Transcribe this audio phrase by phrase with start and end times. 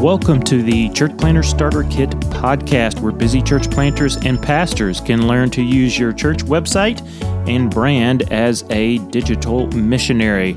[0.00, 5.28] Welcome to the Church Planter Starter Kit podcast, where busy church planters and pastors can
[5.28, 7.02] learn to use your church website
[7.46, 10.56] and brand as a digital missionary.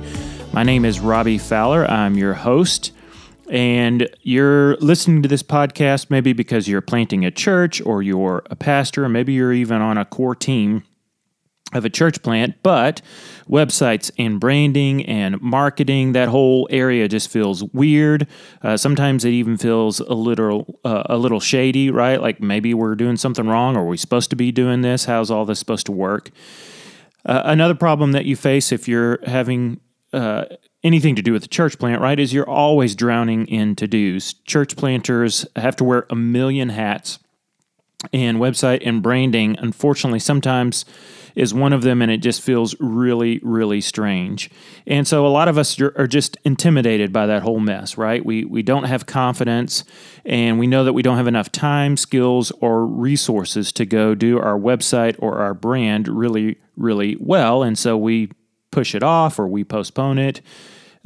[0.54, 1.86] My name is Robbie Fowler.
[1.92, 2.94] I'm your host.
[3.50, 8.56] And you're listening to this podcast maybe because you're planting a church or you're a
[8.56, 10.86] pastor, or maybe you're even on a core team
[11.74, 13.02] of a church plant, but
[13.50, 18.28] websites and branding and marketing, that whole area just feels weird.
[18.62, 22.22] Uh, sometimes it even feels a little uh, a little shady, right?
[22.22, 25.06] Like maybe we're doing something wrong, or are we supposed to be doing this?
[25.06, 26.30] How's all this supposed to work?
[27.26, 29.80] Uh, another problem that you face if you're having
[30.12, 30.46] uh,
[30.84, 34.34] anything to do with the church plant, right, is you're always drowning in to dos.
[34.46, 37.20] Church planters have to wear a million hats,
[38.12, 40.86] and website and branding, unfortunately, sometimes
[41.36, 44.52] is one of them, and it just feels really, really strange.
[44.86, 48.24] And so a lot of us are just intimidated by that whole mess, right?
[48.24, 49.84] We we don't have confidence,
[50.26, 54.40] and we know that we don't have enough time, skills, or resources to go do
[54.40, 58.30] our website or our brand really, really well, and so we
[58.70, 60.42] push it off or we postpone it.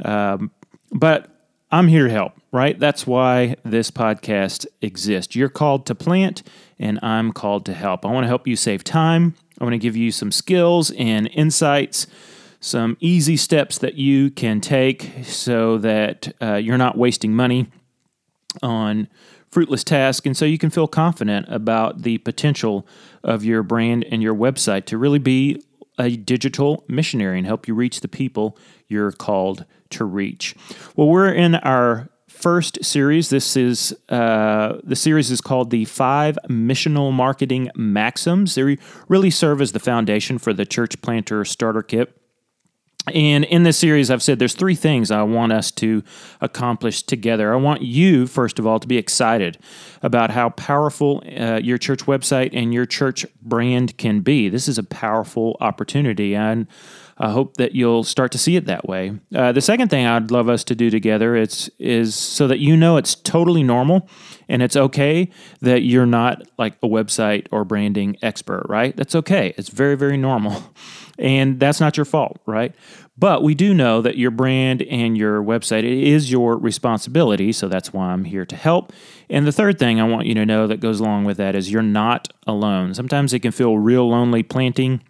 [0.04, 0.52] Um,
[0.92, 1.37] but
[1.70, 2.80] I'm here to help, right?
[2.80, 5.36] That's why this podcast exists.
[5.36, 6.42] You're called to plant,
[6.80, 8.06] and I'm called to help.
[8.06, 9.36] I want to help you save time.
[9.60, 12.08] I want to give you some skills and insights,
[12.62, 17.68] some easy steps that you can take so that uh, you're not wasting money
[18.64, 19.10] on
[19.52, 20.26] fruitless tasks.
[20.26, 22.88] And so you can feel confident about the potential
[23.26, 25.62] of your brand and your website to really be
[26.00, 28.58] a digital missionary and help you reach the people
[28.88, 30.56] you're called to reach.
[30.96, 33.30] Well, we're in our first series.
[33.30, 38.56] This is uh, the series is called the Five Missional Marketing Maxims.
[38.56, 42.14] They really serve as the foundation for the Church Planter Starter Kit.
[43.14, 46.04] And in this series, I've said there's three things I want us to
[46.42, 47.54] accomplish together.
[47.54, 49.58] I want you, first of all, to be excited
[50.04, 54.50] about how powerful uh, your church website and your church brand can be.
[54.50, 56.68] This is a powerful opportunity, and
[57.20, 59.20] I hope that you'll start to see it that way.
[59.34, 62.78] Uh, the second thing I'd love us to do together is, is so that you
[62.78, 64.08] know it's totally normal
[64.48, 65.30] and it's okay
[65.62, 68.96] that you're not like a website or branding expert, right?
[68.96, 69.54] That's okay.
[69.58, 70.64] It's very, very normal.
[71.20, 72.76] And that's not your fault, right?
[73.18, 77.92] But we do know that your brand and your website is your responsibility, so that's
[77.92, 78.94] why I'm here to help.
[79.28, 81.72] And the third thing I want you to know that goes along with that is
[81.72, 82.94] you're not alone.
[82.94, 85.02] Sometimes it can feel real lonely planting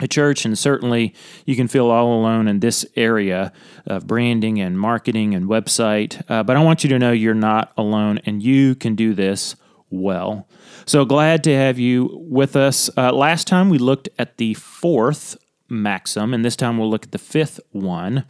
[0.00, 1.14] a church, and certainly
[1.46, 3.52] you can feel all alone in this area
[3.86, 6.22] of branding and marketing and website.
[6.28, 9.56] Uh, but I want you to know you're not alone and you can do this
[9.90, 10.48] well.
[10.86, 12.90] So glad to have you with us.
[12.96, 15.36] Uh, last time we looked at the fourth
[15.68, 18.24] maxim, and this time we'll look at the fifth one.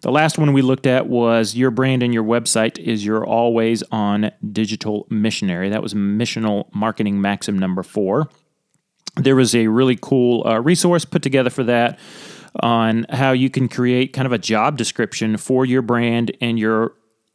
[0.00, 3.84] The last one we looked at was your brand and your website is your always
[3.92, 5.68] on digital missionary.
[5.68, 8.28] That was missional marketing maxim number four
[9.16, 11.98] there was a really cool uh, resource put together for that
[12.60, 16.94] on how you can create kind of a job description for your brand and your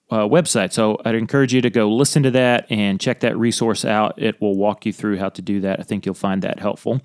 [0.10, 0.72] uh, website.
[0.72, 4.14] So I'd encourage you to go listen to that and check that resource out.
[4.18, 5.80] It will walk you through how to do that.
[5.80, 7.02] I think you'll find that helpful.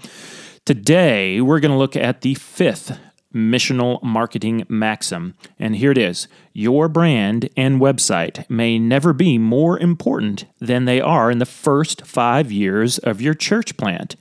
[0.65, 2.99] Today, we're going to look at the fifth
[3.35, 5.35] missional marketing maxim.
[5.59, 11.01] And here it is Your brand and website may never be more important than they
[11.01, 14.17] are in the first five years of your church plant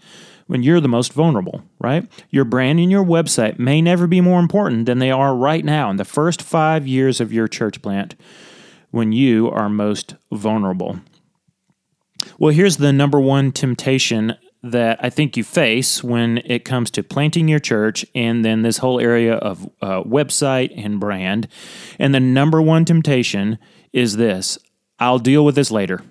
[0.51, 2.11] when you're the most vulnerable, right?
[2.29, 5.89] Your brand and your website may never be more important than they are right now
[5.89, 8.15] in the first five years of your church plant
[8.89, 10.99] when you are most vulnerable.
[12.37, 17.01] Well, here's the number one temptation that I think you face when it comes to
[17.01, 21.47] planting your church and then this whole area of uh, website and brand.
[21.97, 23.57] And the number one temptation
[23.93, 24.57] is this
[24.99, 26.01] I'll deal with this later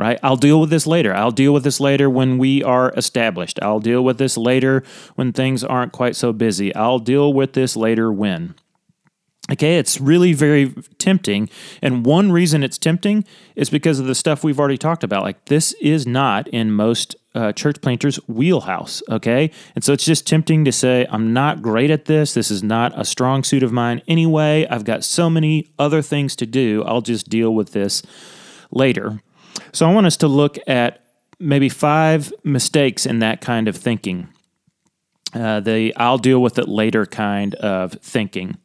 [0.00, 0.18] right?
[0.22, 1.14] I'll deal with this later.
[1.14, 3.58] I'll deal with this later when we are established.
[3.60, 4.82] I'll deal with this later
[5.14, 6.74] when things aren't quite so busy.
[6.74, 8.54] I'll deal with this later when.
[9.52, 11.50] Okay, it's really very tempting.
[11.82, 13.24] And one reason it's tempting
[13.56, 15.22] is because of the stuff we've already talked about.
[15.22, 19.02] Like, this is not in most uh, church planters' wheelhouse.
[19.10, 19.50] Okay.
[19.74, 22.32] And so it's just tempting to say, I'm not great at this.
[22.32, 24.66] This is not a strong suit of mine anyway.
[24.70, 26.82] I've got so many other things to do.
[26.84, 28.02] I'll just deal with this
[28.70, 29.20] later.
[29.72, 31.04] So I want us to look at
[31.38, 34.28] maybe five mistakes in that kind of thinking.
[35.32, 38.58] Uh, the I'll deal with it later kind of thinking.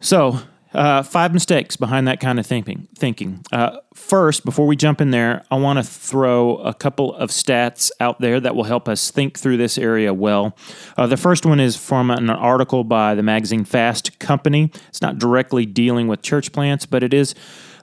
[0.00, 0.40] So,
[0.74, 2.88] uh, five mistakes behind that kind of thinking.
[2.96, 3.44] Thinking.
[3.50, 7.90] Uh, first, before we jump in there, I want to throw a couple of stats
[8.00, 10.56] out there that will help us think through this area well.
[10.96, 14.70] Uh, the first one is from an article by the magazine Fast Company.
[14.88, 17.34] It's not directly dealing with church plants, but it is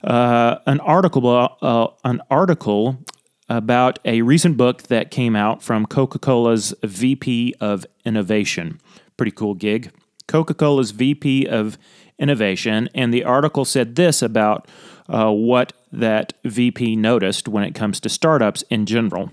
[0.05, 1.27] uh, an article,
[1.61, 3.03] uh, an article
[3.49, 8.79] about a recent book that came out from Coca Cola's VP of Innovation.
[9.17, 9.91] Pretty cool gig.
[10.27, 11.77] Coca Cola's VP of
[12.17, 14.67] Innovation, and the article said this about
[15.09, 19.31] uh, what that VP noticed when it comes to startups in general.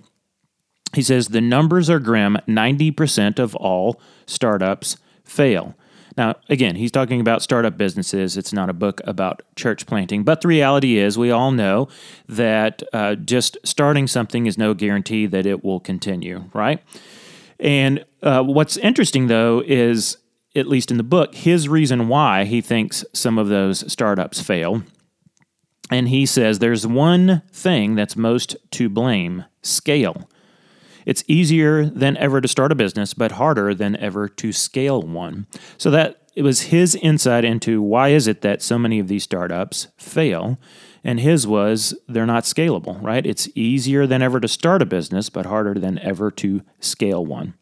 [0.94, 5.74] He says the numbers are grim 90% of all startups fail.
[6.16, 8.36] Now, again, he's talking about startup businesses.
[8.36, 10.24] It's not a book about church planting.
[10.24, 11.88] But the reality is, we all know
[12.28, 16.82] that uh, just starting something is no guarantee that it will continue, right?
[17.58, 20.18] And uh, what's interesting, though, is,
[20.54, 24.82] at least in the book, his reason why he thinks some of those startups fail.
[25.90, 30.28] And he says there's one thing that's most to blame scale.
[31.06, 35.46] It's easier than ever to start a business, but harder than ever to scale one.
[35.78, 39.24] So that it was his insight into why is it that so many of these
[39.24, 40.58] startups fail.
[41.04, 43.26] And his was they're not scalable, right?
[43.26, 47.54] It's easier than ever to start a business, but harder than ever to scale one.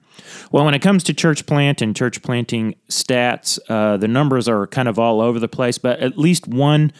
[0.52, 4.66] Well, when it comes to church plant and church planting stats, uh, the numbers are
[4.66, 6.92] kind of all over the place, but at least one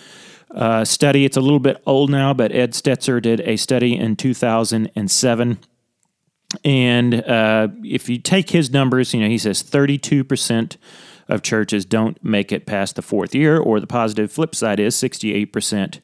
[0.54, 4.16] uh, study, it's a little bit old now, but Ed Stetzer did a study in
[4.16, 5.58] 2007
[6.64, 10.76] and uh, if you take his numbers, you know, he says 32%
[11.28, 14.96] of churches don't make it past the fourth year, or the positive flip side is
[14.96, 16.00] 68%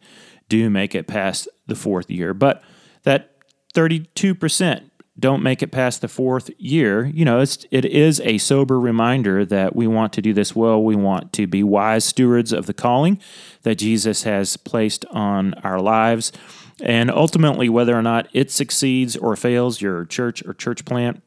[0.49, 2.33] do make it past the fourth year.
[2.33, 2.63] But
[3.03, 3.33] that
[3.75, 8.79] 32% don't make it past the fourth year, you know, it's, it is a sober
[8.79, 10.83] reminder that we want to do this well.
[10.83, 13.19] We want to be wise stewards of the calling
[13.63, 16.33] that Jesus has placed on our lives.
[16.83, 21.23] And ultimately, whether or not it succeeds or fails, your church or church plant,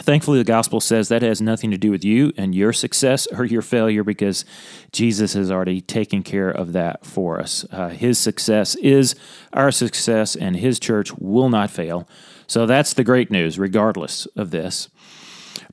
[0.00, 3.44] thankfully, the gospel says that has nothing to do with you and your success or
[3.44, 4.44] your failure because
[4.92, 7.64] Jesus has already taken care of that for us.
[7.70, 9.14] Uh, his success is
[9.52, 12.08] our success, and his church will not fail.
[12.46, 14.88] So that's the great news, regardless of this.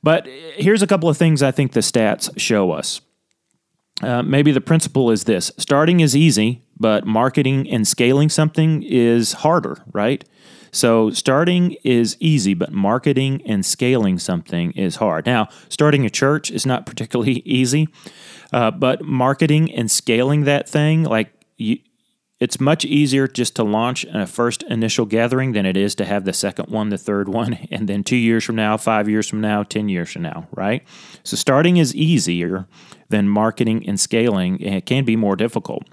[0.02, 3.00] But here's a couple of things I think the stats show us.
[4.02, 9.34] Uh, maybe the principle is this starting is easy, but marketing and scaling something is
[9.34, 10.24] harder, right?
[10.72, 15.24] So starting is easy, but marketing and scaling something is hard.
[15.24, 17.88] Now, starting a church is not particularly easy,
[18.52, 21.78] uh, but marketing and scaling that thing, like you,
[22.38, 26.26] it's much easier just to launch a first initial gathering than it is to have
[26.26, 29.40] the second one, the third one, and then two years from now, five years from
[29.40, 30.82] now, 10 years from now, right?
[31.22, 32.66] So starting is easier
[33.08, 35.84] than marketing and scaling, and it can be more difficult.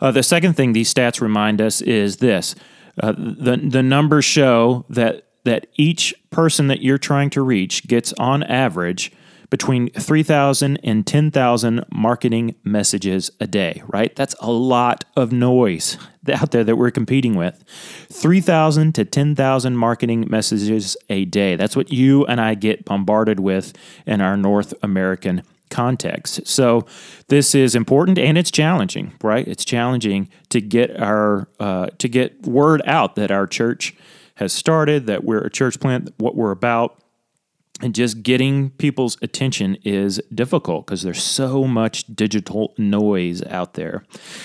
[0.00, 2.54] Uh, the second thing these stats remind us is this
[3.02, 8.12] uh, the, the numbers show that, that each person that you're trying to reach gets
[8.14, 9.12] on average
[9.50, 14.14] between 3,000 and 10,000 marketing messages a day, right?
[14.16, 15.98] That's a lot of noise
[16.32, 17.62] out there that we're competing with.
[18.10, 21.54] 3,000 to 10,000 marketing messages a day.
[21.54, 23.72] That's what you and I get bombarded with
[24.04, 26.46] in our North American context.
[26.46, 26.86] So
[27.28, 29.46] this is important and it's challenging, right?
[29.46, 33.94] It's challenging to get our uh, to get word out that our church
[34.36, 37.02] has started, that we're a church plant, what we're about
[37.82, 44.04] and just getting people's attention is difficult because there's so much digital noise out there.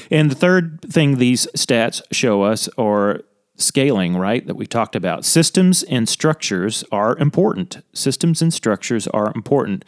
[0.10, 3.22] And the third thing these stats show us are
[3.62, 5.24] scaling, right, that we talked about.
[5.24, 7.84] Systems and structures are important.
[7.94, 9.86] Systems and structures are important.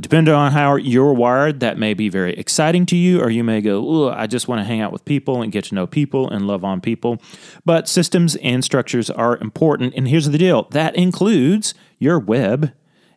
[0.00, 3.60] Depending on how you're wired, that may be very exciting to you, or you may
[3.60, 6.46] go, I just want to hang out with people and get to know people and
[6.46, 7.20] love on people.
[7.64, 9.94] But systems and structures are important.
[9.96, 12.72] And here's the deal that includes your web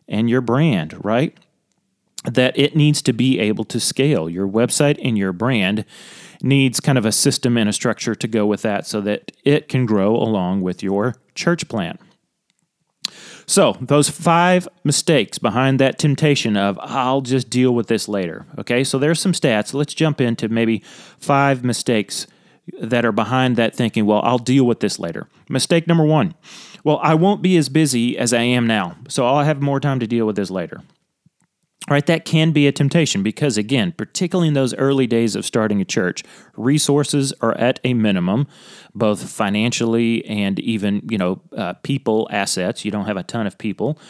[0.08, 1.36] and your brand, right?
[2.26, 4.28] That it needs to be able to scale.
[4.28, 5.84] Your website and your brand
[6.42, 9.68] needs kind of a system and a structure to go with that so that it
[9.68, 11.98] can grow along with your church plan.
[13.48, 18.44] So, those five mistakes behind that temptation of I'll just deal with this later.
[18.58, 19.72] Okay, so there's some stats.
[19.72, 20.82] Let's jump into maybe
[21.18, 22.26] five mistakes
[22.80, 25.28] that are behind that thinking, well, I'll deal with this later.
[25.48, 26.34] Mistake number one
[26.82, 29.98] well, I won't be as busy as I am now, so I'll have more time
[29.98, 30.82] to deal with this later.
[31.88, 35.80] Right, that can be a temptation because, again, particularly in those early days of starting
[35.80, 36.24] a church,
[36.56, 38.48] resources are at a minimum,
[38.92, 42.84] both financially and even, you know, uh, people assets.
[42.84, 44.00] You don't have a ton of people.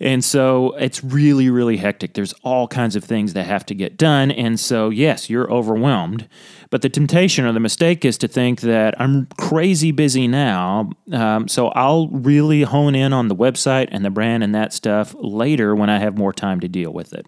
[0.00, 2.14] And so it's really, really hectic.
[2.14, 4.32] There's all kinds of things that have to get done.
[4.32, 6.28] And so, yes, you're overwhelmed.
[6.70, 10.90] But the temptation or the mistake is to think that I'm crazy busy now.
[11.12, 15.14] Um, so I'll really hone in on the website and the brand and that stuff
[15.20, 17.26] later when I have more time to deal with it.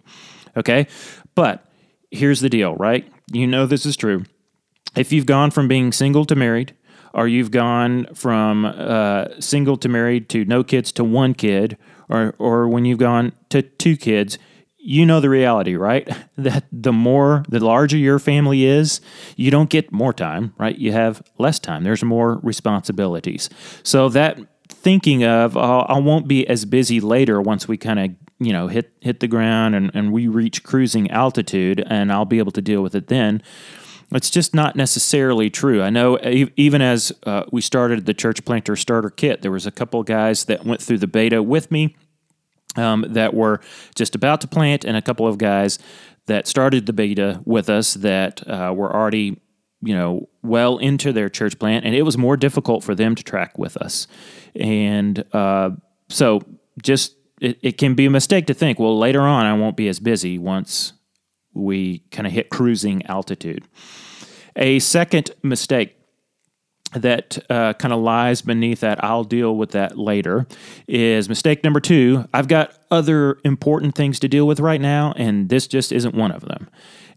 [0.57, 0.87] Okay.
[1.33, 1.65] But
[2.11, 3.09] here's the deal, right?
[3.31, 4.25] You know this is true.
[4.95, 6.75] if you've gone from being single to married,
[7.13, 11.77] or you've gone from uh, single to married to no kids to one kid,
[12.09, 14.37] or or when you've gone to two kids,
[14.77, 16.07] you know the reality, right?
[16.37, 18.99] That the more, the larger your family is,
[19.37, 20.77] you don't get more time, right?
[20.77, 21.83] You have less time.
[21.83, 23.49] There's more responsibilities.
[23.83, 28.09] So that thinking of, oh, I won't be as busy later once we kind of
[28.39, 32.39] you know hit hit the ground and, and we reach cruising altitude and I'll be
[32.39, 33.41] able to deal with it then
[34.11, 35.81] it's just not necessarily true.
[35.81, 36.19] I know
[36.55, 40.45] even as uh, we started the Church Planter Starter Kit, there was a couple guys
[40.45, 41.95] that went through the beta with me
[42.75, 43.61] um, that were
[43.95, 45.79] just about to plant, and a couple of guys
[46.27, 49.39] that started the beta with us that uh, were already,
[49.81, 53.23] you know, well into their church plant, and it was more difficult for them to
[53.23, 54.07] track with us.
[54.55, 55.71] And uh,
[56.09, 56.41] so,
[56.81, 59.87] just it, it can be a mistake to think, well, later on I won't be
[59.87, 60.93] as busy once
[61.55, 63.65] we kind of hit cruising altitude.
[64.55, 65.97] A second mistake
[66.93, 70.47] that uh, kind of lies beneath that, I'll deal with that later,
[70.87, 72.25] is mistake number two.
[72.33, 76.31] I've got other important things to deal with right now, and this just isn't one
[76.31, 76.69] of them.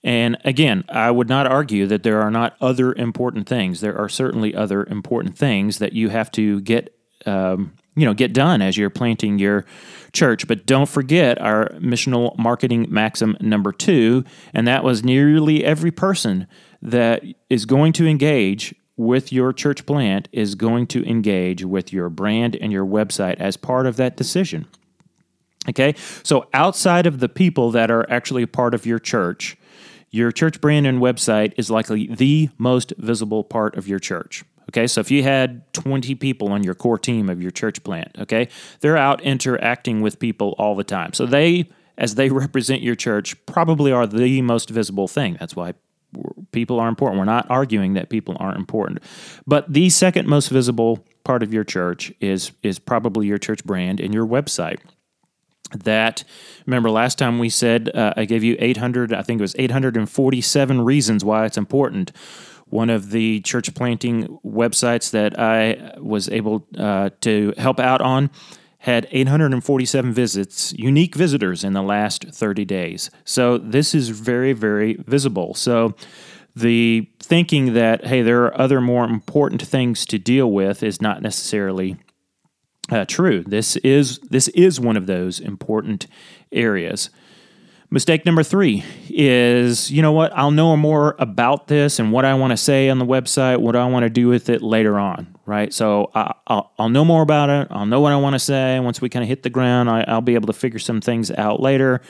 [0.02, 3.80] And again, I would not argue that there are not other important things.
[3.80, 8.32] There are certainly other important things that you have to get um, you know get
[8.32, 9.64] done as you're planting your
[10.12, 10.46] church.
[10.46, 16.46] But don't forget our missional marketing maxim number 2 and that was nearly every person
[16.80, 22.08] that is going to engage with your church plant is going to engage with your
[22.08, 24.66] brand and your website as part of that decision.
[25.68, 25.94] Okay?
[26.24, 29.56] So outside of the people that are actually part of your church
[30.10, 34.86] your church brand and website is likely the most visible part of your church Okay,
[34.86, 38.48] so if you had 20 people on your core team of your church plant, okay,
[38.80, 41.14] they're out interacting with people all the time.
[41.14, 45.36] So they, as they represent your church, probably are the most visible thing.
[45.40, 45.74] That's why
[46.52, 47.18] people are important.
[47.18, 49.02] We're not arguing that people aren't important.
[49.46, 54.00] But the second most visible part of your church is is probably your church brand
[54.00, 54.78] and your website
[55.84, 56.24] that
[56.64, 60.80] remember last time we said uh, i gave you 800 i think it was 847
[60.80, 62.12] reasons why it's important
[62.70, 68.30] one of the church planting websites that I was able uh, to help out on
[68.80, 73.10] had 847 visits, unique visitors in the last 30 days.
[73.24, 75.54] So this is very, very visible.
[75.54, 75.94] So
[76.54, 81.22] the thinking that, hey, there are other more important things to deal with is not
[81.22, 81.96] necessarily
[82.90, 83.44] uh, true.
[83.46, 86.06] This is this is one of those important
[86.52, 87.10] areas.
[87.90, 90.36] Mistake number three is, you know what?
[90.36, 93.76] I'll know more about this and what I want to say on the website, what
[93.76, 95.72] I want to do with it later on, right?
[95.72, 97.68] So I, will I'll know more about it.
[97.70, 98.78] I'll know what I want to say.
[98.78, 101.30] Once we kind of hit the ground, I, will be able to figure some things
[101.30, 102.02] out later.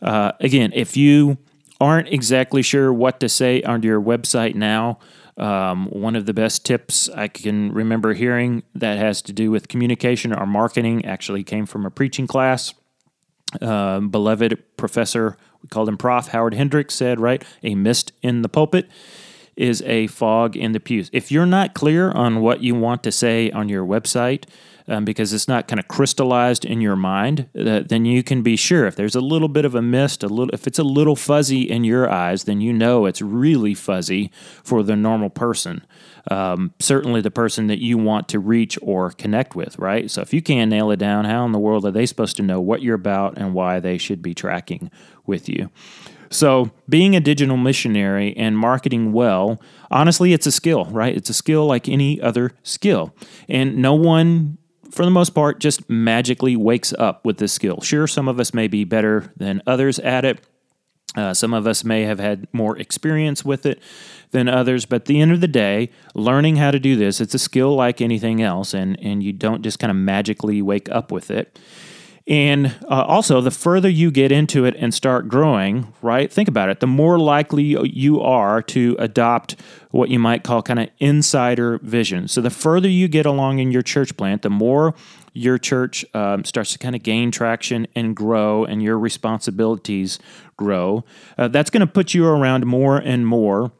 [0.00, 1.36] Uh, again, if you
[1.80, 5.00] aren't exactly sure what to say on your website now,
[5.36, 9.66] um, one of the best tips I can remember hearing that has to do with
[9.66, 12.72] communication or marketing actually came from a preaching class
[13.60, 16.28] uh, beloved professor, we called him Prof.
[16.28, 18.88] Howard Hendricks, said, right, a mist in the pulpit
[19.56, 21.10] is a fog in the pews.
[21.12, 24.44] If you're not clear on what you want to say on your website,
[24.86, 28.56] um, because it's not kind of crystallized in your mind, uh, then you can be
[28.56, 31.16] sure if there's a little bit of a mist, a little, if it's a little
[31.16, 34.30] fuzzy in your eyes, then you know it's really fuzzy
[34.62, 35.84] for the normal person.
[36.30, 40.10] Um, certainly, the person that you want to reach or connect with, right?
[40.10, 42.42] So, if you can't nail it down, how in the world are they supposed to
[42.42, 44.90] know what you're about and why they should be tracking
[45.26, 45.70] with you?
[46.30, 51.16] So, being a digital missionary and marketing well, honestly, it's a skill, right?
[51.16, 53.14] It's a skill like any other skill.
[53.48, 54.58] And no one
[54.90, 57.80] for the most part, just magically wakes up with this skill.
[57.80, 60.40] Sure, some of us may be better than others at it.
[61.16, 63.80] Uh, some of us may have had more experience with it
[64.30, 67.34] than others, but at the end of the day, learning how to do this, it's
[67.34, 71.10] a skill like anything else, and, and you don't just kind of magically wake up
[71.10, 71.58] with it.
[72.28, 76.30] And uh, also, the further you get into it and start growing, right?
[76.30, 76.80] Think about it.
[76.80, 79.56] The more likely you are to adopt
[79.92, 82.28] what you might call kind of insider vision.
[82.28, 84.94] So, the further you get along in your church plant, the more
[85.32, 90.18] your church um, starts to kind of gain traction and grow, and your responsibilities
[90.58, 91.04] grow.
[91.38, 93.72] Uh, that's going to put you around more and more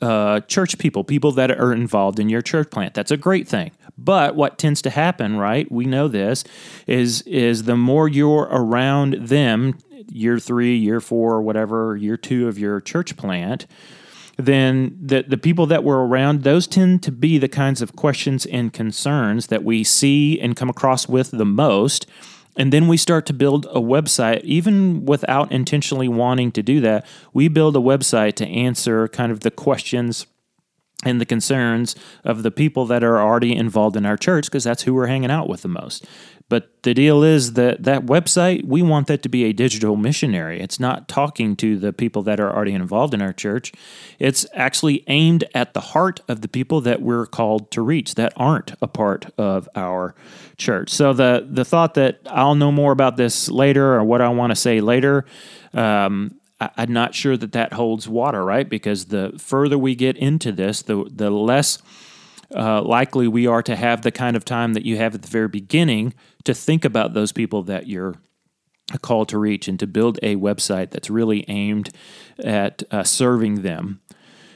[0.00, 2.94] uh, church people, people that are involved in your church plant.
[2.94, 3.72] That's a great thing.
[3.96, 5.70] But what tends to happen, right?
[5.70, 6.44] We know this
[6.86, 12.58] is is the more you're around them, year three, year four, whatever, year two of
[12.58, 13.66] your church plant,
[14.36, 18.46] then the the people that were around those tend to be the kinds of questions
[18.46, 22.06] and concerns that we see and come across with the most
[22.56, 27.06] and then we start to build a website, even without intentionally wanting to do that.
[27.32, 30.26] We build a website to answer kind of the questions
[31.04, 31.94] and the concerns
[32.24, 35.30] of the people that are already involved in our church because that's who we're hanging
[35.30, 36.06] out with the most.
[36.50, 40.60] But the deal is that that website, we want that to be a digital missionary.
[40.60, 43.72] It's not talking to the people that are already involved in our church.
[44.18, 48.34] It's actually aimed at the heart of the people that we're called to reach that
[48.36, 50.14] aren't a part of our
[50.58, 50.90] church.
[50.90, 54.50] So the the thought that I'll know more about this later or what I want
[54.50, 55.24] to say later,
[55.72, 58.68] um, I'm not sure that that holds water, right?
[58.68, 61.78] Because the further we get into this, the the less
[62.54, 65.28] uh, likely we are to have the kind of time that you have at the
[65.28, 66.12] very beginning
[66.44, 68.14] to think about those people that you're
[69.00, 71.90] called to reach and to build a website that's really aimed
[72.42, 74.00] at uh, serving them.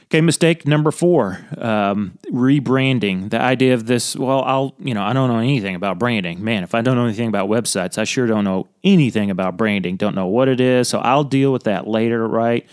[0.05, 3.29] Okay, mistake number four: um, rebranding.
[3.29, 4.15] The idea of this.
[4.15, 6.43] Well, I'll you know I don't know anything about branding.
[6.43, 9.97] Man, if I don't know anything about websites, I sure don't know anything about branding.
[9.97, 10.87] Don't know what it is.
[10.87, 12.67] So I'll deal with that later, right?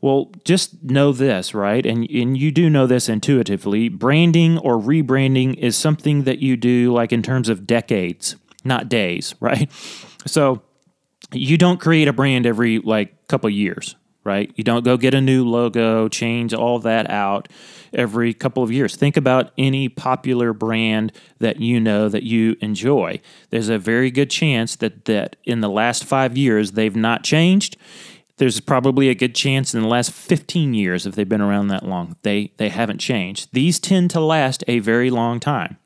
[0.00, 1.84] Well, just know this, right?
[1.84, 3.88] And and you do know this intuitively.
[3.88, 9.34] Branding or rebranding is something that you do like in terms of decades, not days,
[9.40, 9.70] right?
[10.26, 10.62] So
[11.32, 14.50] you don't create a brand every like couple years, right?
[14.56, 17.48] You don't go get a new logo, change all that out
[17.92, 18.96] every couple of years.
[18.96, 23.20] Think about any popular brand that you know that you enjoy.
[23.50, 27.76] There's a very good chance that that in the last 5 years they've not changed.
[28.40, 31.84] There's probably a good chance in the last 15 years if they've been around that
[31.84, 33.50] long, they they haven't changed.
[33.52, 35.76] These tend to last a very long time.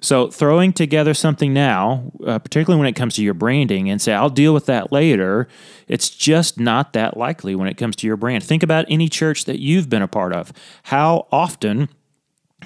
[0.00, 4.14] So throwing together something now, uh, particularly when it comes to your branding, and say
[4.14, 5.48] I'll deal with that later,
[5.88, 8.44] it's just not that likely when it comes to your brand.
[8.44, 10.52] Think about any church that you've been a part of.
[10.84, 11.88] How often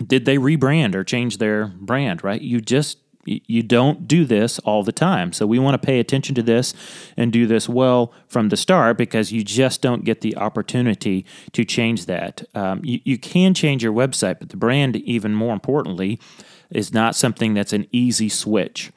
[0.07, 2.23] did they rebrand or change their brand?
[2.23, 2.43] Right?
[2.43, 5.33] You just you don't do this all the time.
[5.33, 6.75] So we want to pay attention to this
[7.17, 11.65] and do this well from the start because you just don't get the opportunity to
[11.65, 12.45] change that.
[12.55, 16.19] Um, you, you can change your website, but the brand, even more importantly,
[16.71, 18.91] is not something that's an easy switch.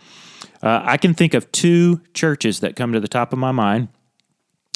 [0.63, 3.89] Uh, I can think of two churches that come to the top of my mind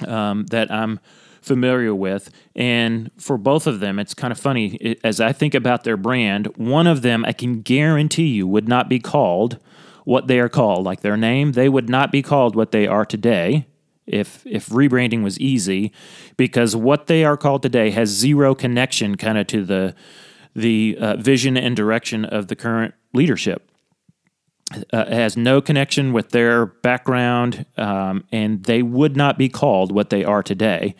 [0.08, 1.00] um, that I'm
[1.41, 2.32] familiar with.
[2.56, 4.97] And for both of them, it's kind of funny.
[5.04, 8.89] As I think about their brand, one of them I can guarantee you would not
[8.89, 9.60] be called
[10.06, 13.06] what they are called, like their name, they would not be called what they are
[13.06, 13.67] today
[14.08, 15.93] if if rebranding was easy
[16.36, 19.93] because what they are called today has zero connection kind of to the
[20.56, 23.68] the uh, vision and direction of the current leadership.
[24.93, 30.12] Uh, has no connection with their background, um, and they would not be called what
[30.12, 30.93] they are today.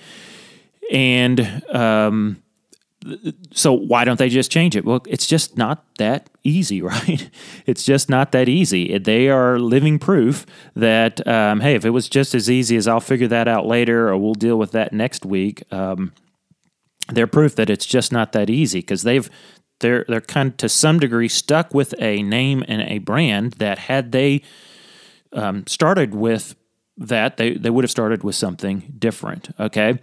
[0.92, 2.42] And um,
[3.52, 4.86] so, why don't they just change it?
[4.86, 7.30] Well, it's just not that easy, right?
[7.66, 8.98] It's just not that easy.
[8.98, 13.00] They are living proof that, um, hey, if it was just as easy as I'll
[13.00, 16.12] figure that out later or we'll deal with that next week, um,
[17.08, 19.30] they're proof that it's just not that easy because they've
[19.80, 23.80] they're they're kind of to some degree stuck with a name and a brand that
[23.80, 24.42] had they
[25.34, 26.56] um, started with
[26.98, 29.50] that they they would have started with something different.
[29.60, 30.00] Okay.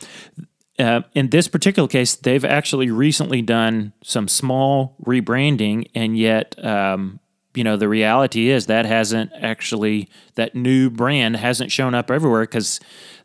[0.79, 7.19] Uh, in this particular case, they've actually recently done some small rebranding, and yet um,
[7.55, 12.43] you know the reality is that hasn't actually that new brand hasn't shown up everywhere
[12.43, 12.79] because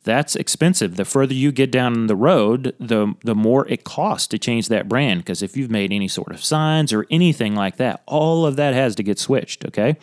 [0.04, 0.96] that's expensive.
[0.96, 4.90] The further you get down the road the the more it costs to change that
[4.90, 5.22] brand.
[5.22, 8.74] Because if you've made any sort of signs or anything like that all of that
[8.74, 9.98] has to get switched okay?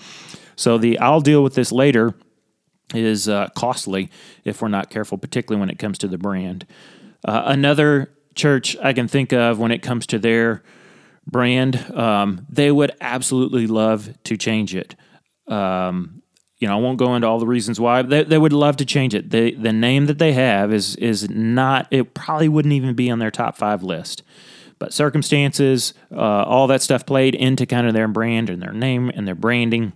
[0.57, 2.15] So the i'll deal with this later
[2.95, 4.11] is uh, costly
[4.45, 6.67] if we're not careful particularly when it comes to the brand.
[7.25, 10.63] Uh, another church i can think of when it comes to their
[11.31, 14.97] brand, um, they would absolutely love to change it.
[15.47, 16.23] Um,
[16.59, 18.03] you know, I won't go into all the reasons why.
[18.03, 19.31] They, they would love to change it.
[19.31, 21.87] The the name that they have is is not.
[21.91, 24.23] It probably wouldn't even be on their top five list.
[24.79, 29.11] But circumstances, uh, all that stuff played into kind of their brand and their name
[29.13, 29.93] and their branding.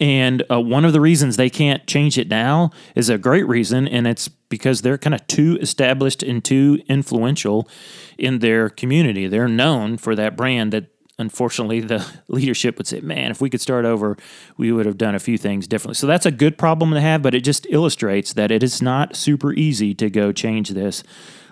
[0.00, 3.86] And uh, one of the reasons they can't change it now is a great reason,
[3.86, 7.68] and it's because they're kind of too established and too influential
[8.16, 9.26] in their community.
[9.26, 10.91] They're known for that brand that
[11.22, 14.18] unfortunately the leadership would say, man, if we could start over,
[14.58, 15.94] we would have done a few things differently.
[15.94, 19.16] So that's a good problem to have, but it just illustrates that it is not
[19.16, 21.02] super easy to go change this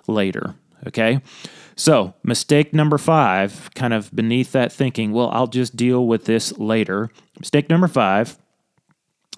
[0.06, 0.56] later.
[0.86, 1.22] Okay.
[1.76, 6.58] So, mistake number five, kind of beneath that thinking, well, I'll just deal with this
[6.58, 7.08] later.
[7.38, 8.36] Mistake number five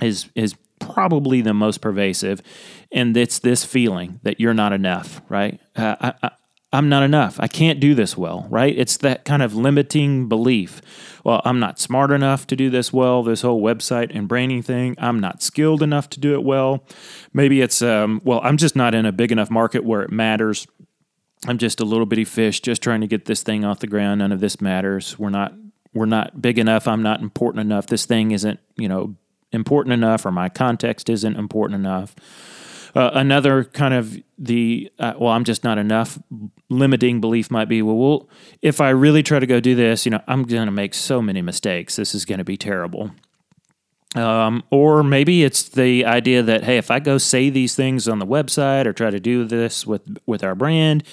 [0.00, 2.42] is is probably the most pervasive,
[2.90, 5.60] and it's this feeling that you're not enough, right?
[5.76, 6.30] Uh, I,
[6.72, 7.38] I'm not enough.
[7.38, 8.76] I can't do this well, right?
[8.76, 10.80] It's that kind of limiting belief.
[11.22, 14.94] Well, I'm not smart enough to do this well, this whole website and branding thing.
[14.98, 16.85] I'm not skilled enough to do it well.
[17.35, 20.66] Maybe it's, um, well, I'm just not in a big enough market where it matters.
[21.46, 24.20] I'm just a little bitty fish just trying to get this thing off the ground.
[24.20, 25.18] None of this matters.
[25.18, 25.52] We're not
[25.94, 26.88] we're not big enough.
[26.88, 27.87] I'm not important enough.
[27.87, 29.14] This thing isn't, you know,
[29.52, 32.14] important enough or my context isn't important enough.
[32.94, 36.18] Uh, another kind of the uh, well, I'm just not enough.
[36.68, 38.28] Limiting belief might be well, well,
[38.61, 41.22] if I really try to go do this, you know, I'm going to make so
[41.22, 41.96] many mistakes.
[41.96, 43.12] This is going to be terrible.
[44.14, 48.18] Um, or maybe it's the idea that hey, if I go say these things on
[48.18, 51.05] the website or try to do this with with our brand,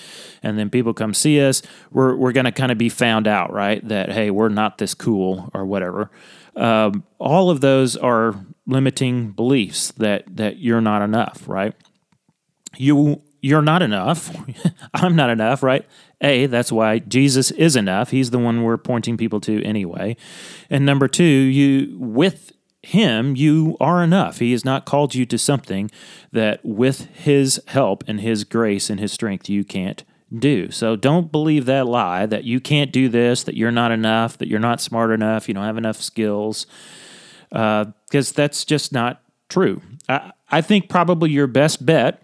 [0.44, 1.62] and then people come see us,
[1.92, 3.86] we're we're going to kind of be found out, right?
[3.88, 6.12] That hey, we're not this cool or whatever.
[6.58, 8.36] Um, all of those are
[8.70, 11.74] limiting beliefs that that you're not enough, right?
[12.78, 14.36] You you're not enough.
[14.94, 15.86] I'm not enough, right?
[16.22, 18.12] A, that's why Jesus is enough.
[18.12, 20.18] He's the one we're pointing people to anyway.
[20.70, 22.52] And number two, you with
[22.84, 24.40] him, you are enough.
[24.40, 25.90] He has not called you to something
[26.32, 30.04] that with his help and his grace and his strength you can't
[30.38, 30.70] do.
[30.72, 34.48] So don't believe that lie that you can't do this, that you're not enough, that
[34.48, 36.68] you're not smart enough, you don't have enough skills,
[37.52, 39.82] uh, because that's just not true.
[40.08, 42.24] I, I think probably your best bet,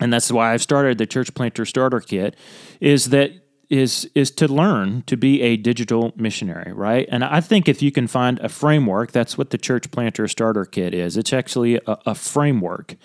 [0.00, 2.36] and that's why I've started the Church Planter Starter Kit,
[2.80, 3.32] is that
[3.68, 7.08] is is to learn to be a digital missionary, right?
[7.10, 10.66] And I think if you can find a framework, that's what the Church Planter Starter
[10.66, 11.16] Kit is.
[11.16, 12.96] It's actually a, a framework,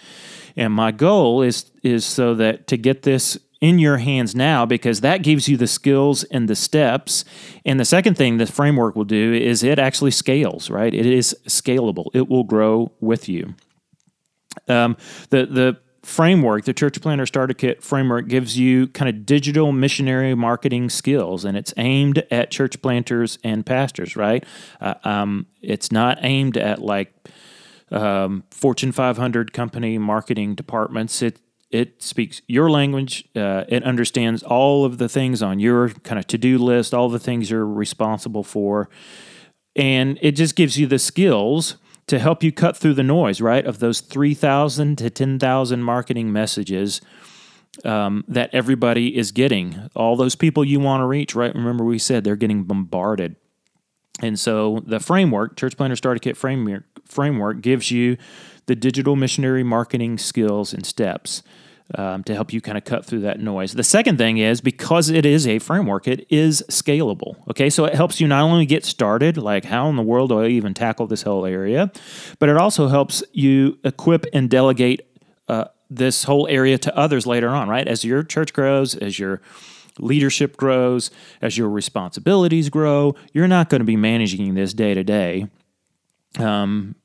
[0.58, 5.02] and my goal is is so that to get this in your hands now because
[5.02, 7.26] that gives you the skills and the steps.
[7.66, 10.94] And the second thing the framework will do is it actually scales, right?
[10.94, 12.08] It is scalable.
[12.14, 13.56] It will grow with you.
[14.68, 14.98] Um,
[15.30, 20.34] the the framework, the Church Planter Starter Kit framework, gives you kind of digital missionary
[20.36, 24.46] marketing skills, and it's aimed at church planters and pastors, right?
[24.80, 27.14] Uh, um, it's not aimed at like
[27.92, 31.22] um, Fortune 500 company marketing departments.
[31.22, 33.28] It it speaks your language.
[33.36, 37.10] Uh, it understands all of the things on your kind of to do list, all
[37.10, 38.90] the things you're responsible for,
[39.76, 41.78] and it just gives you the skills
[42.08, 47.02] to help you cut through the noise, right, of those 3,000 to 10,000 marketing messages
[47.84, 49.90] um, that everybody is getting.
[49.96, 51.54] All those people you want to reach, right?
[51.54, 53.36] Remember, we said they're getting bombarded.
[54.22, 58.18] And so the framework, Church Planter Starter Kit framework, framework gives you
[58.68, 61.42] the digital missionary marketing skills and steps
[61.96, 63.74] um, to help you kind of cut through that noise.
[63.74, 67.36] The second thing is because it is a framework, it is scalable.
[67.50, 70.42] Okay, so it helps you not only get started, like how in the world do
[70.42, 71.92] I even tackle this whole area,
[72.40, 75.08] but it also helps you equip and delegate
[75.48, 77.88] uh, this whole area to others later on, right?
[77.88, 79.42] As your church grows, as your
[80.00, 81.10] leadership grows,
[81.42, 85.48] as your responsibilities grow, you're not going to be managing this day to day.
[86.38, 86.96] Um,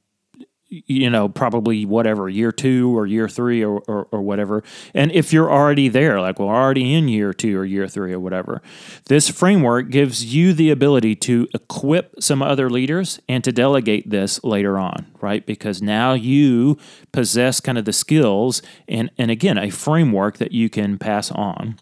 [0.87, 4.63] you know, probably whatever, year two or year three or, or, or, whatever.
[4.95, 8.21] And if you're already there, like we're already in year two or year three or
[8.21, 8.63] whatever,
[9.07, 14.43] this framework gives you the ability to equip some other leaders and to delegate this
[14.43, 15.45] later on, right?
[15.45, 16.79] Because now you
[17.13, 21.79] possess kind of the skills and, and again, a framework that you can pass on.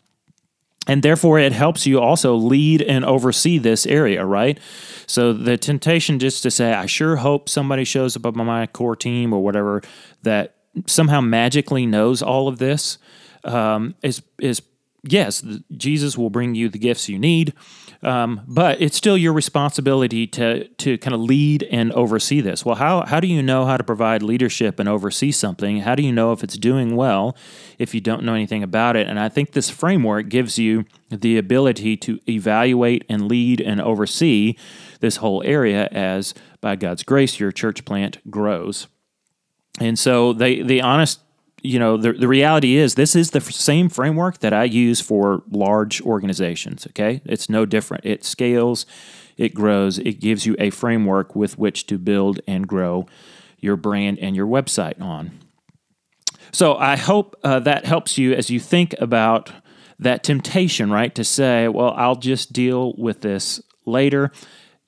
[0.90, 4.58] And therefore, it helps you also lead and oversee this area, right?
[5.06, 8.96] So the temptation just to say, I sure hope somebody shows up on my core
[8.96, 9.82] team or whatever
[10.24, 12.98] that somehow magically knows all of this
[13.44, 14.62] um, is is
[15.02, 15.44] yes,
[15.76, 17.54] Jesus will bring you the gifts you need,
[18.02, 22.64] um, but it's still your responsibility to to kind of lead and oversee this.
[22.64, 25.80] Well, how how do you know how to provide leadership and oversee something?
[25.80, 27.36] How do you know if it's doing well
[27.78, 29.06] if you don't know anything about it?
[29.06, 34.56] And I think this framework gives you the ability to evaluate and lead and oversee
[35.00, 38.86] this whole area as by God's grace your church plant grows.
[39.78, 41.20] And so they the honest
[41.62, 45.42] you know the, the reality is this is the same framework that i use for
[45.50, 47.20] large organizations okay?
[47.24, 48.04] It's no different.
[48.04, 48.86] It scales
[49.36, 53.06] it grows it gives you a framework with which to build and grow
[53.58, 55.38] your brand and your website on.
[56.52, 59.52] So i hope uh, that helps you as you think about
[59.98, 64.32] that temptation right to say well i'll just deal with this later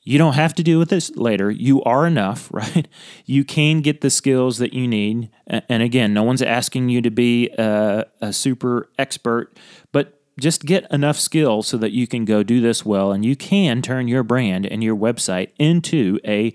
[0.05, 1.51] you don't have to deal with this later.
[1.51, 2.88] You are enough, right?
[3.25, 5.31] You can get the skills that you need.
[5.47, 9.59] And again, no one's asking you to be a, a, super expert,
[9.93, 13.37] but just get enough skills so that you can go do this well and you
[13.37, 16.55] can turn your brand and your website into a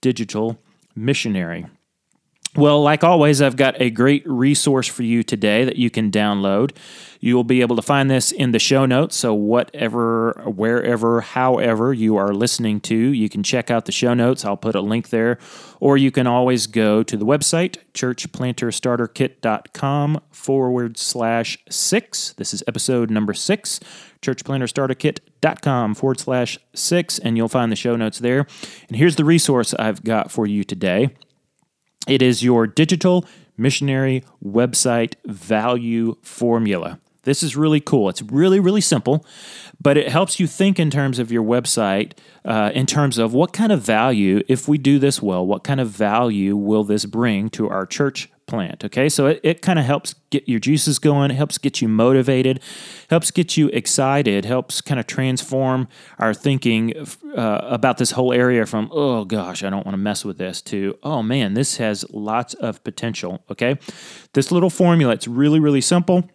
[0.00, 0.58] digital
[0.94, 1.66] missionary.
[2.54, 6.76] Well, like always, I've got a great resource for you today that you can download.
[7.18, 9.16] You will be able to find this in the show notes.
[9.16, 14.44] So, whatever, wherever, however you are listening to, you can check out the show notes.
[14.44, 15.38] I'll put a link there.
[15.80, 22.34] Or you can always go to the website, churchplanterstarterkit.com forward slash six.
[22.34, 23.80] This is episode number six,
[24.20, 28.46] churchplanterstarterkit.com forward slash six, and you'll find the show notes there.
[28.88, 31.16] And here's the resource I've got for you today.
[32.06, 36.98] It is your digital missionary website value formula.
[37.24, 38.08] This is really cool.
[38.08, 39.24] It's really, really simple,
[39.80, 42.12] but it helps you think in terms of your website,
[42.44, 45.80] uh, in terms of what kind of value, if we do this well, what kind
[45.80, 48.84] of value will this bring to our church plant.
[48.84, 52.60] Okay, so it, it kind of helps get your juices going, helps get you motivated,
[53.08, 55.88] helps get you excited, helps kind of transform
[56.18, 56.92] our thinking
[57.34, 60.60] uh, about this whole area from, oh gosh, I don't want to mess with this,
[60.62, 63.42] to, oh man, this has lots of potential.
[63.50, 63.78] Okay,
[64.34, 66.28] this little formula, it's really, really simple.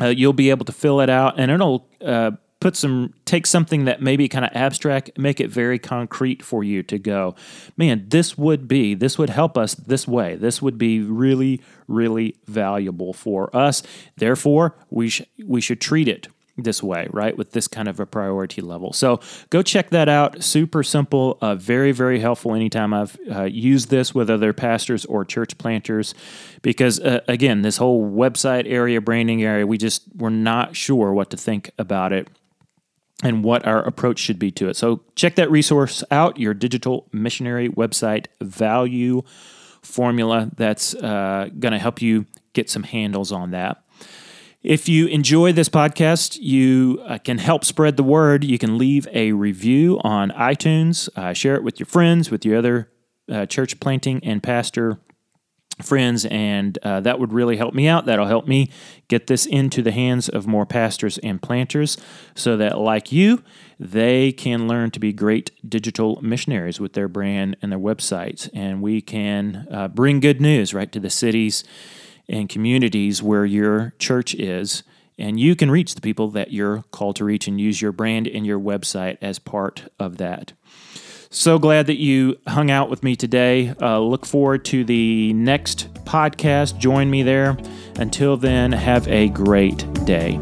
[0.00, 3.84] Uh, you'll be able to fill it out and it'll uh, put some take something
[3.84, 7.34] that maybe kind of abstract make it very concrete for you to go
[7.76, 12.34] man this would be this would help us this way this would be really really
[12.46, 13.82] valuable for us
[14.16, 17.36] therefore we sh- we should treat it this way, right?
[17.36, 18.92] With this kind of a priority level.
[18.92, 20.42] So go check that out.
[20.42, 25.24] Super simple, uh, very, very helpful anytime I've uh, used this with other pastors or
[25.24, 26.14] church planters.
[26.62, 31.30] Because uh, again, this whole website area, branding area, we just, we're not sure what
[31.30, 32.28] to think about it
[33.22, 34.76] and what our approach should be to it.
[34.76, 39.22] So check that resource out, your digital missionary website value
[39.82, 40.50] formula.
[40.56, 43.82] That's uh, going to help you get some handles on that.
[44.62, 48.42] If you enjoy this podcast, you uh, can help spread the word.
[48.42, 52.58] You can leave a review on iTunes, uh, share it with your friends, with your
[52.58, 52.90] other
[53.30, 54.98] uh, church planting and pastor
[55.82, 58.06] friends, and uh, that would really help me out.
[58.06, 58.70] That'll help me
[59.08, 61.98] get this into the hands of more pastors and planters
[62.34, 63.42] so that, like you,
[63.78, 68.48] they can learn to be great digital missionaries with their brand and their websites.
[68.54, 71.62] And we can uh, bring good news right to the cities
[72.28, 74.82] and communities where your church is.
[75.18, 78.26] And you can reach the people that you're called to reach and use your brand
[78.26, 80.52] and your website as part of that.
[81.38, 83.74] So glad that you hung out with me today.
[83.78, 86.78] Uh, look forward to the next podcast.
[86.78, 87.58] Join me there.
[87.96, 90.40] Until then, have a great day.